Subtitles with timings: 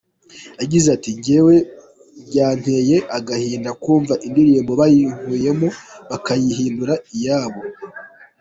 [0.61, 1.55] Yagize ati “Njyewe
[2.27, 5.67] byanteye agahinda kumva indirimbo bayinkuyemo
[6.09, 7.61] bakayihindura iyabo.